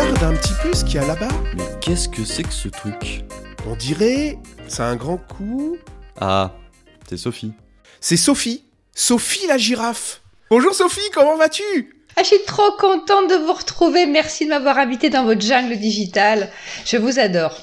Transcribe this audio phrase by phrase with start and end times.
[0.00, 2.68] regarde un petit peu ce qu'il y a là-bas Mais qu'est-ce que c'est que ce
[2.68, 3.24] truc?
[3.66, 5.76] On dirait, c'est un grand coup.
[6.18, 6.54] Ah,
[7.08, 7.52] c'est Sophie.
[8.00, 8.64] C'est Sophie.
[8.94, 10.22] Sophie la girafe.
[10.50, 11.62] Bonjour Sophie, comment vas-tu?
[12.16, 14.06] Ah, je suis trop contente de vous retrouver.
[14.06, 16.50] Merci de m'avoir invité dans votre jungle digitale.
[16.86, 17.58] Je vous adore.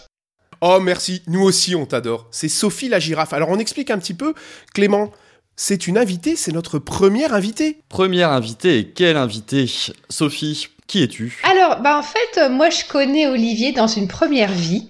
[0.61, 2.27] Oh merci, nous aussi on t'adore.
[2.31, 3.33] C'est Sophie la girafe.
[3.33, 4.35] Alors on explique un petit peu,
[4.75, 5.11] Clément.
[5.55, 7.81] C'est une invitée, c'est notre première invitée.
[7.89, 9.65] Première invitée, et quelle invitée?
[10.07, 11.37] Sophie, qui es-tu?
[11.43, 14.89] Alors, bah en fait, euh, moi je connais Olivier dans une première vie.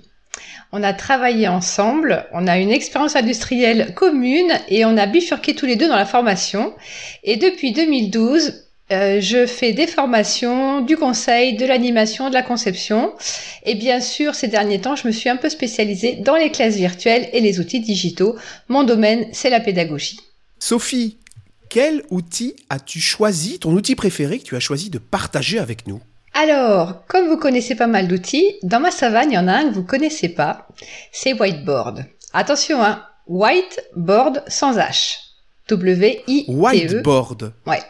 [0.72, 5.66] On a travaillé ensemble, on a une expérience industrielle commune et on a bifurqué tous
[5.66, 6.74] les deux dans la formation.
[7.24, 13.14] Et depuis 2012, euh, je fais des formations, du conseil, de l'animation, de la conception.
[13.66, 16.76] Et bien sûr, ces derniers temps, je me suis un peu spécialisée dans les classes
[16.76, 18.36] virtuelles et les outils digitaux.
[18.70, 20.20] Mon domaine, c'est la pédagogie.
[20.60, 21.18] Sophie,
[21.70, 26.02] quel outil as-tu choisi, ton outil préféré que tu as choisi de partager avec nous?
[26.34, 29.70] Alors, comme vous connaissez pas mal d'outils, dans ma savane, il y en a un
[29.70, 30.68] que vous connaissez pas.
[31.12, 32.06] C'est Whiteboard.
[32.34, 35.16] Attention, hein, Whiteboard sans H.
[35.68, 36.54] W-I-T-E.
[36.54, 37.54] Whiteboard.
[37.66, 37.82] Ouais.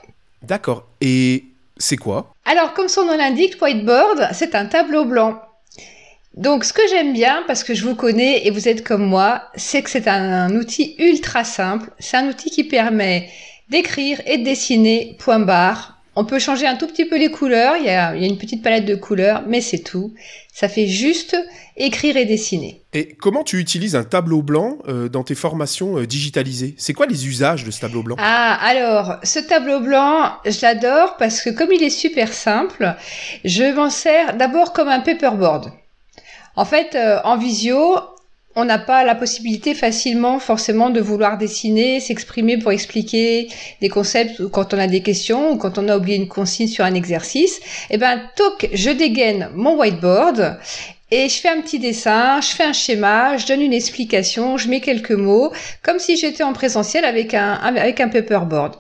[0.42, 0.88] D'accord.
[1.02, 1.46] Et
[1.78, 2.34] c'est quoi?
[2.46, 5.42] Alors, comme son nom l'indique, whiteboard, c'est un tableau blanc.
[6.36, 9.44] Donc, ce que j'aime bien, parce que je vous connais et vous êtes comme moi,
[9.56, 11.90] c'est que c'est un, un outil ultra simple.
[12.00, 13.30] C'est un outil qui permet
[13.70, 15.98] d'écrire et de dessiner point barre.
[16.16, 17.76] On peut changer un tout petit peu les couleurs.
[17.78, 20.16] Il y a, il y a une petite palette de couleurs, mais c'est tout.
[20.52, 21.38] Ça fait juste
[21.76, 22.82] écrire et dessiner.
[22.94, 26.74] Et comment tu utilises un tableau blanc euh, dans tes formations euh, digitalisées?
[26.80, 28.16] C'est quoi les usages de ce tableau blanc?
[28.18, 32.96] Ah, alors, ce tableau blanc, je l'adore parce que comme il est super simple,
[33.46, 35.72] je m'en sers d'abord comme un paperboard.
[36.56, 37.96] En fait, euh, en visio,
[38.58, 43.50] on n'a pas la possibilité facilement forcément de vouloir dessiner, s'exprimer pour expliquer
[43.82, 46.68] des concepts ou quand on a des questions ou quand on a oublié une consigne
[46.68, 47.62] sur un exercice.
[47.92, 50.58] Eh ben, toc, je dégaine mon whiteboard
[51.12, 54.70] et je fais un petit dessin, je fais un schéma, je donne une explication, je
[54.70, 55.54] mets quelques mots,
[55.84, 58.74] comme si j'étais en présentiel avec un, avec un paperboard.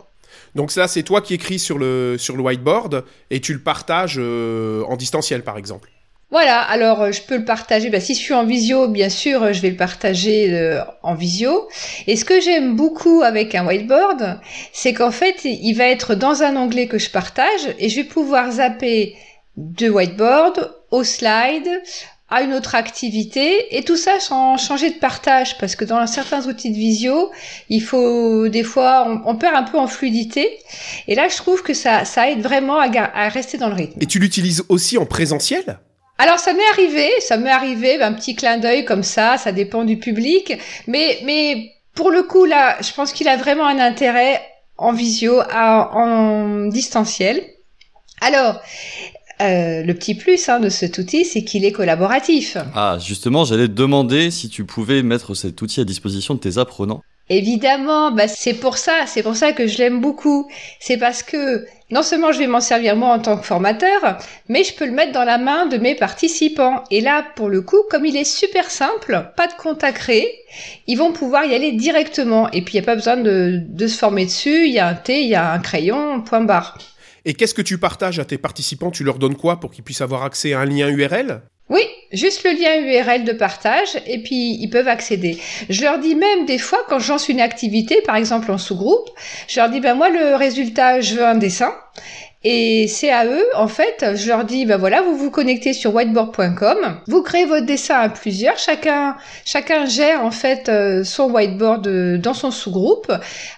[0.55, 4.17] Donc ça, c'est toi qui écris sur le, sur le whiteboard et tu le partages
[4.17, 5.91] euh, en distanciel, par exemple.
[6.29, 7.89] Voilà, alors euh, je peux le partager.
[7.89, 11.15] Bah, si je suis en visio, bien sûr, euh, je vais le partager euh, en
[11.15, 11.69] visio.
[12.05, 14.39] Et ce que j'aime beaucoup avec un whiteboard,
[14.73, 18.03] c'est qu'en fait, il va être dans un onglet que je partage et je vais
[18.03, 19.15] pouvoir zapper
[19.55, 21.81] de whiteboard au slide
[22.29, 26.45] à une autre activité et tout ça sans changer de partage parce que dans certains
[26.47, 27.31] outils de visio
[27.69, 30.59] il faut des fois on, perd un peu en fluidité
[31.07, 34.19] et là je trouve que ça aide vraiment à rester dans le rythme Et tu
[34.19, 35.79] l'utilises aussi en présentiel?
[36.17, 39.83] Alors ça m'est arrivé, ça m'est arrivé, un petit clin d'œil comme ça, ça dépend
[39.83, 40.53] du public,
[40.87, 44.41] mais mais pour le coup là, je pense qu'il a vraiment un intérêt
[44.77, 47.43] en visio, à- en distanciel.
[48.21, 48.61] Alors
[49.39, 52.57] euh, le petit plus hein, de cet outil, c'est qu'il est collaboratif.
[52.73, 56.57] Ah, justement, j'allais te demander si tu pouvais mettre cet outil à disposition de tes
[56.57, 57.01] apprenants.
[57.29, 60.49] Évidemment, bah c'est pour ça, c'est pour ça que je l'aime beaucoup.
[60.79, 64.17] C'est parce que non seulement je vais m'en servir moi en tant que formateur,
[64.47, 66.85] mais je peux le mettre dans la main de mes participants.
[66.89, 70.33] Et là, pour le coup, comme il est super simple, pas de compte à créer,
[70.87, 72.49] ils vont pouvoir y aller directement.
[72.51, 74.67] Et puis il n'y a pas besoin de, de se former dessus.
[74.67, 76.77] Il y a un thé, il y a un crayon, point barre.
[77.25, 78.89] Et qu'est-ce que tu partages à tes participants?
[78.89, 81.81] Tu leur donnes quoi pour qu'ils puissent avoir accès à un lien URL Oui,
[82.13, 85.37] juste le lien URL de partage et puis ils peuvent accéder.
[85.69, 89.09] Je leur dis même des fois quand je lance une activité, par exemple en sous-groupe,
[89.49, 91.75] je leur dis ben moi le résultat, je veux un dessin.
[92.49, 95.93] Et c'est à eux, en fait, je leur dis, ben voilà, vous vous connectez sur
[95.93, 101.85] whiteboard.com, vous créez votre dessin à plusieurs, chacun, chacun gère en fait euh, son whiteboard
[101.87, 103.11] euh, dans son sous-groupe.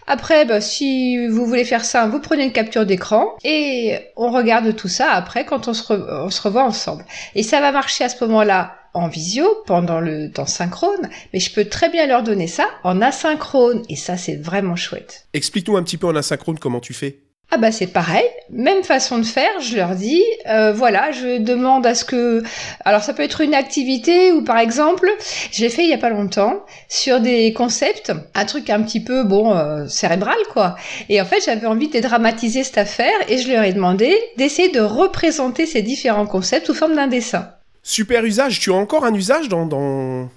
[0.08, 4.76] Après, ben, si vous voulez faire ça, vous prenez une capture d'écran et on regarde
[4.76, 7.06] tout ça après quand on se, re- on se revoit ensemble.
[7.36, 11.54] Et ça va marcher à ce moment-là en visio pendant le temps synchrone, mais je
[11.54, 15.28] peux très bien leur donner ça en asynchrone et ça c'est vraiment chouette.
[15.36, 17.20] Explique-nous un petit peu en asynchrone comment tu fais.
[17.52, 21.84] Ah bah c'est pareil, même façon de faire, je leur dis, euh, voilà, je demande
[21.88, 22.44] à ce que...
[22.86, 25.10] Alors ça peut être une activité ou par exemple,
[25.52, 29.24] j'ai fait il y a pas longtemps sur des concepts, un truc un petit peu,
[29.24, 30.76] bon, euh, cérébral quoi.
[31.10, 34.70] Et en fait j'avais envie de dédramatiser cette affaire et je leur ai demandé d'essayer
[34.70, 37.50] de représenter ces différents concepts sous forme d'un dessin.
[37.82, 40.30] Super usage, tu as encore un usage dans, dans,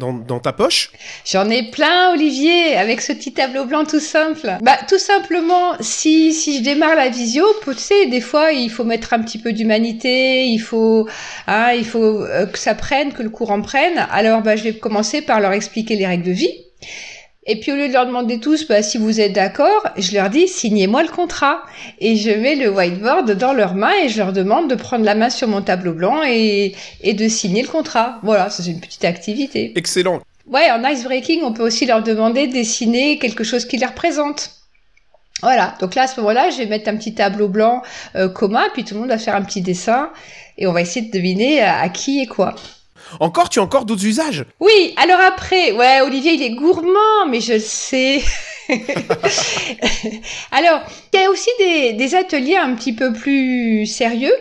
[0.00, 0.90] dans, ta poche
[1.24, 4.56] J'en ai plein, Olivier, avec ce petit tableau blanc tout simple.
[4.62, 8.84] Bah, tout simplement, si, si je démarre la visio, tu sais, des fois, il faut
[8.84, 11.06] mettre un petit peu d'humanité, il faut,
[11.46, 14.06] hein, il faut euh, que ça prenne, que le courant prenne.
[14.10, 16.69] Alors, bah, je vais commencer par leur expliquer les règles de vie.
[17.50, 20.30] Et puis au lieu de leur demander tous, bah, si vous êtes d'accord, je leur
[20.30, 21.62] dis, signez-moi le contrat.
[21.98, 25.16] Et je mets le whiteboard dans leurs mains et je leur demande de prendre la
[25.16, 28.20] main sur mon tableau blanc et, et de signer le contrat.
[28.22, 29.72] Voilà, c'est une petite activité.
[29.74, 30.20] Excellent.
[30.46, 33.86] Ouais, en ice breaking, on peut aussi leur demander de dessiner quelque chose qui les
[33.86, 34.52] représente.
[35.42, 37.82] Voilà, donc là à ce moment-là, je vais mettre un petit tableau blanc
[38.14, 40.10] euh, commun, puis tout le monde va faire un petit dessin,
[40.56, 42.54] et on va essayer de deviner à, à qui et quoi.
[43.18, 47.40] Encore, tu as encore d'autres usages Oui, alors après, ouais, Olivier, il est gourmand, mais
[47.40, 48.22] je le sais.
[50.52, 54.34] alors, il y a aussi des, ateliers un petit peu plus sérieux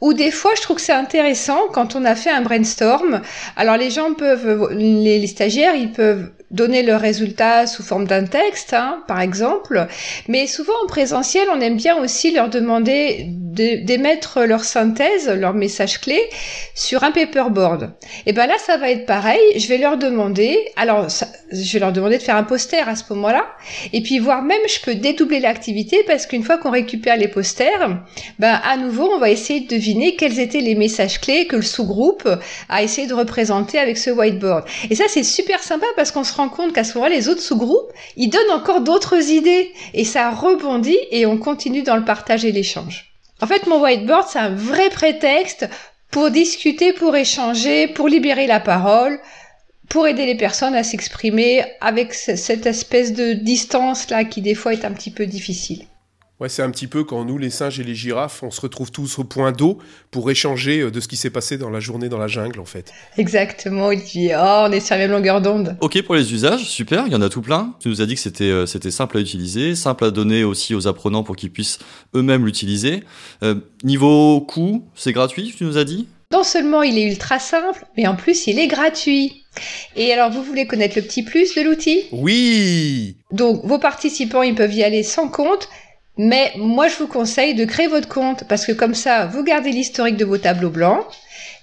[0.00, 3.20] où des fois je trouve que c'est intéressant quand on a fait un brainstorm.
[3.56, 8.24] Alors les gens peuvent, les, les stagiaires, ils peuvent donner leurs résultats sous forme d'un
[8.24, 9.86] texte, hein, par exemple.
[10.28, 13.26] Mais souvent en présentiel, on aime bien aussi leur demander
[13.58, 16.20] d'émettre leur synthèse, leur message clé
[16.74, 17.92] sur un paperboard.
[18.26, 19.40] Et ben là, ça va être pareil.
[19.56, 21.08] Je vais leur demander, alors
[21.52, 23.46] je vais leur demander de faire un poster à ce moment-là,
[23.92, 27.98] et puis voire même je peux dédoubler l'activité parce qu'une fois qu'on récupère les posters,
[28.38, 31.62] ben à nouveau on va essayer de deviner quels étaient les messages clés que le
[31.62, 32.28] sous-groupe
[32.68, 34.64] a essayé de représenter avec ce whiteboard.
[34.90, 37.42] Et ça c'est super sympa parce qu'on se rend compte qu'à ce moment-là les autres
[37.42, 42.44] sous-groupes ils donnent encore d'autres idées et ça rebondit et on continue dans le partage
[42.44, 43.17] et l'échange.
[43.40, 45.68] En fait mon whiteboard c'est un vrai prétexte
[46.10, 49.20] pour discuter, pour échanger, pour libérer la parole,
[49.88, 54.72] pour aider les personnes à s'exprimer avec cette espèce de distance là qui des fois
[54.72, 55.86] est un petit peu difficile.
[56.40, 58.92] Ouais, c'est un petit peu quand nous, les singes et les girafes, on se retrouve
[58.92, 59.78] tous au point d'eau
[60.12, 62.64] pour échanger euh, de ce qui s'est passé dans la journée dans la jungle, en
[62.64, 62.92] fait.
[63.16, 64.36] Exactement, Olivier.
[64.36, 65.76] Oh, on est sur la même longueur d'onde.
[65.80, 67.74] Ok pour les usages, super, il y en a tout plein.
[67.80, 70.76] Tu nous as dit que c'était euh, c'était simple à utiliser, simple à donner aussi
[70.76, 71.80] aux apprenants pour qu'ils puissent
[72.14, 73.02] eux-mêmes l'utiliser.
[73.42, 76.06] Euh, niveau coût, c'est gratuit, tu nous as dit?
[76.30, 79.44] Non seulement il est ultra simple, mais en plus il est gratuit.
[79.96, 82.04] Et alors, vous voulez connaître le petit plus de l'outil?
[82.12, 85.68] Oui Donc, vos participants, ils peuvent y aller sans compte,
[86.18, 89.70] mais moi, je vous conseille de créer votre compte, parce que comme ça, vous gardez
[89.70, 91.06] l'historique de vos tableaux blancs,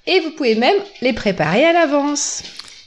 [0.07, 2.41] et vous pouvez même les préparer à l'avance.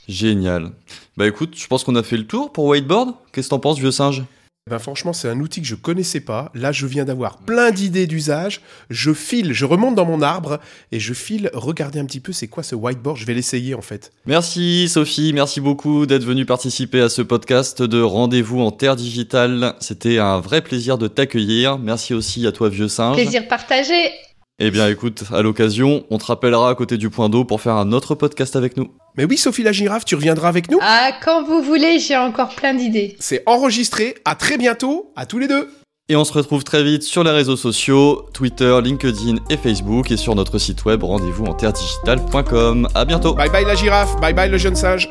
[0.08, 0.70] Génial.
[1.16, 3.14] Bah écoute, je pense qu'on a fait le tour pour Whiteboard.
[3.32, 4.22] Qu'est-ce que t'en penses, vieux singe?
[4.68, 6.50] Ben franchement, c'est un outil que je connaissais pas.
[6.54, 8.60] Là, je viens d'avoir plein d'idées d'usage.
[8.90, 10.60] Je file, je remonte dans mon arbre
[10.92, 13.16] et je file regarder un petit peu c'est quoi ce whiteboard.
[13.16, 14.12] Je vais l'essayer en fait.
[14.26, 19.74] Merci Sophie, merci beaucoup d'être venue participer à ce podcast de Rendez-vous en Terre Digitale.
[19.80, 21.78] C'était un vrai plaisir de t'accueillir.
[21.78, 23.16] Merci aussi à toi vieux singe.
[23.16, 24.12] Plaisir partagé.
[24.60, 27.74] Eh bien écoute, à l'occasion, on te rappellera à côté du point d'eau pour faire
[27.74, 28.88] un autre podcast avec nous.
[29.16, 32.48] Mais oui, Sophie la girafe, tu reviendras avec nous Ah, quand vous voulez, j'ai encore
[32.56, 33.16] plein d'idées.
[33.20, 34.16] C'est enregistré.
[34.24, 35.68] À très bientôt, à tous les deux.
[36.08, 40.16] Et on se retrouve très vite sur les réseaux sociaux, Twitter, LinkedIn et Facebook, et
[40.16, 42.88] sur notre site web rendez-vous en terre digitale.com.
[42.96, 43.34] À bientôt.
[43.34, 45.08] Bye bye la girafe, bye bye le jeune singe.